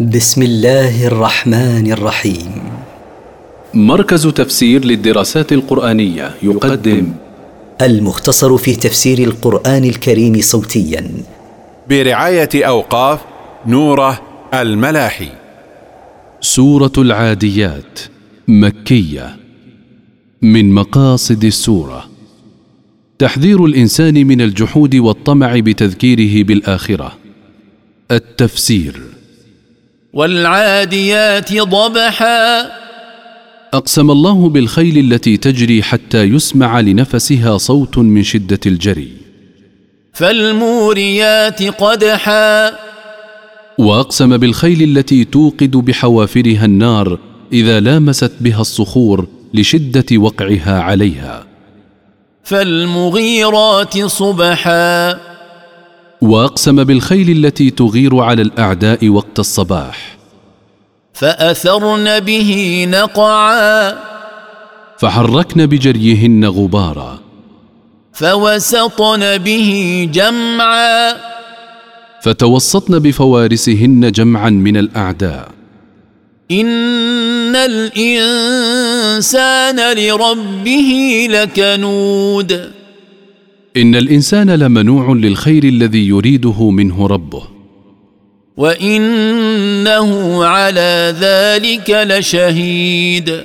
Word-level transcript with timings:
بسم 0.00 0.42
الله 0.42 1.06
الرحمن 1.06 1.92
الرحيم. 1.92 2.62
مركز 3.74 4.26
تفسير 4.26 4.84
للدراسات 4.84 5.52
القرآنية 5.52 6.34
يقدم. 6.42 7.12
المختصر 7.82 8.56
في 8.56 8.76
تفسير 8.76 9.18
القرآن 9.18 9.84
الكريم 9.84 10.40
صوتيا. 10.40 11.10
برعاية 11.90 12.48
أوقاف 12.54 13.20
نوره 13.66 14.20
الملاحي. 14.54 15.28
سورة 16.40 16.92
العاديات 16.98 18.00
مكية. 18.48 19.36
من 20.42 20.72
مقاصد 20.72 21.44
السورة. 21.44 22.04
تحذير 23.18 23.64
الإنسان 23.64 24.26
من 24.26 24.40
الجحود 24.40 24.96
والطمع 24.96 25.58
بتذكيره 25.58 26.44
بالآخرة. 26.44 27.12
التفسير. 28.10 29.02
والعاديات 30.14 31.52
ضبحا. 31.52 32.70
أقسم 33.74 34.10
الله 34.10 34.48
بالخيل 34.48 35.12
التي 35.12 35.36
تجري 35.36 35.82
حتى 35.82 36.22
يسمع 36.22 36.80
لنفسها 36.80 37.58
صوت 37.58 37.98
من 37.98 38.22
شدة 38.22 38.60
الجري. 38.66 39.12
فالموريات 40.12 41.62
قدحا. 41.62 42.72
وأقسم 43.78 44.36
بالخيل 44.36 44.98
التي 44.98 45.24
توقد 45.24 45.70
بحوافرها 45.70 46.64
النار 46.64 47.18
إذا 47.52 47.80
لامست 47.80 48.32
بها 48.40 48.60
الصخور 48.60 49.26
لشدة 49.54 50.18
وقعها 50.18 50.80
عليها. 50.80 51.46
فالمغيرات 52.44 53.98
صبحا. 53.98 55.33
وأقسم 56.24 56.84
بالخيل 56.84 57.46
التي 57.46 57.70
تغير 57.70 58.18
على 58.18 58.42
الأعداء 58.42 59.08
وقت 59.08 59.38
الصباح. 59.38 60.16
فأثرن 61.12 62.20
به 62.20 62.84
نقعا. 62.88 63.94
فحركن 64.98 65.66
بجريهن 65.66 66.44
غبارا. 66.44 67.18
فوسطن 68.12 69.38
به 69.38 70.08
جمعا. 70.12 71.12
فتوسطن 72.22 72.98
بفوارسهن 72.98 74.12
جمعا 74.12 74.50
من 74.50 74.76
الأعداء. 74.76 75.48
إن 76.50 77.56
الإنسان 77.56 79.96
لربه 79.96 81.26
لكنود. 81.30 82.70
إن 83.76 83.94
الإنسان 83.94 84.50
لمنوع 84.50 85.12
للخير 85.12 85.64
الذي 85.64 86.08
يريده 86.08 86.70
منه 86.70 87.06
ربه. 87.06 87.42
وإنه 88.56 90.44
على 90.44 91.14
ذلك 91.20 91.90
لشهيد. 91.90 93.40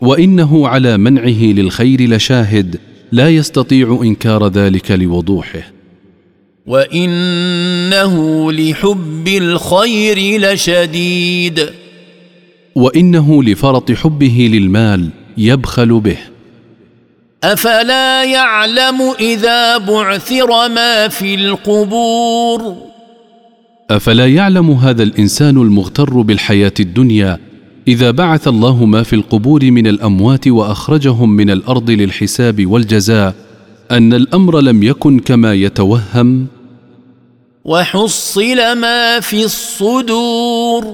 وإنه 0.00 0.68
على 0.68 0.96
منعه 0.98 1.42
للخير 1.42 2.08
لشاهد 2.10 2.76
لا 3.12 3.28
يستطيع 3.28 4.00
إنكار 4.02 4.48
ذلك 4.48 4.90
لوضوحه. 4.90 5.72
وإنه 6.66 8.52
لحب 8.52 9.28
الخير 9.28 10.40
لشديد. 10.40 11.66
وإنه 12.74 13.42
لفرط 13.42 13.92
حبه 13.92 14.50
للمال 14.52 15.08
يبخل 15.38 16.00
به. 16.00 16.18
أفلا 17.44 18.24
يعلم 18.24 19.14
إذا 19.20 19.78
بعثر 19.78 20.68
ما 20.68 21.08
في 21.08 21.34
القبور؟ 21.34 22.74
أفلا 23.90 24.26
يعلم 24.26 24.70
هذا 24.70 25.02
الإنسان 25.02 25.56
المغتر 25.56 26.20
بالحياة 26.20 26.72
الدنيا 26.80 27.38
إذا 27.88 28.10
بعث 28.10 28.48
الله 28.48 28.84
ما 28.84 29.02
في 29.02 29.12
القبور 29.12 29.70
من 29.70 29.86
الأموات 29.86 30.48
وأخرجهم 30.48 31.30
من 31.30 31.50
الأرض 31.50 31.90
للحساب 31.90 32.66
والجزاء 32.66 33.34
أن 33.90 34.12
الأمر 34.14 34.60
لم 34.60 34.82
يكن 34.82 35.18
كما 35.20 35.54
يتوهم؟ 35.54 36.46
وحصل 37.64 38.78
ما 38.78 39.20
في 39.20 39.44
الصدور. 39.44 40.84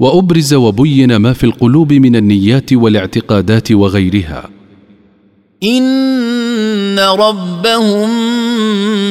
وأبرز 0.00 0.54
وبين 0.54 1.16
ما 1.16 1.32
في 1.32 1.44
القلوب 1.44 1.92
من 1.92 2.16
النيات 2.16 2.72
والاعتقادات 2.72 3.72
وغيرها. 3.72 4.55
ان 5.62 6.98
ربهم 6.98 8.10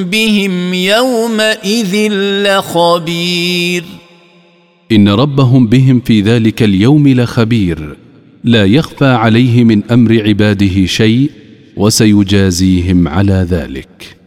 بهم 0.03 0.73
يومئذ 0.73 2.11
لخبير. 2.44 3.83
ان 4.91 5.09
ربهم 5.09 5.67
بهم 5.67 6.00
في 6.00 6.22
ذلك 6.22 6.63
اليوم 6.63 7.07
لخبير. 7.07 7.97
لا 8.44 8.66
يخفى 8.66 9.05
عليه 9.05 9.63
من 9.63 9.84
أمر 9.91 10.23
عباده 10.28 10.85
شيء 10.85 11.31
وسيجازيهم 11.78 13.07
على 13.07 13.47
ذلك. 13.50 14.17